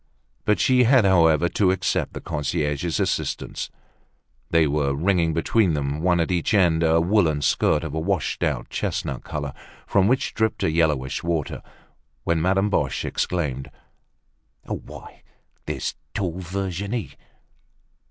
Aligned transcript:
But 0.45 0.59
she 0.59 0.85
had, 0.85 1.05
however, 1.05 1.47
to 1.49 1.69
accept 1.69 2.13
the 2.13 2.21
concierge's 2.21 2.99
assistance. 2.99 3.69
They 4.49 4.65
were 4.65 4.95
wringing 4.95 5.31
between 5.31 5.75
them, 5.75 6.01
one 6.01 6.19
at 6.19 6.31
each 6.31 6.55
end, 6.55 6.81
a 6.81 6.99
woolen 6.99 7.43
skirt 7.43 7.83
of 7.83 7.93
a 7.93 7.99
washed 7.99 8.41
out 8.41 8.67
chestnut 8.71 9.23
color, 9.23 9.53
from 9.85 10.07
which 10.07 10.33
dribbled 10.33 10.63
a 10.63 10.71
yellowish 10.71 11.21
water, 11.21 11.61
when 12.23 12.41
Madame 12.41 12.71
Boche 12.71 13.05
exclaimed: 13.05 13.69
"Why, 14.63 15.21
there's 15.67 15.93
tall 16.15 16.39
Virginie! 16.39 17.11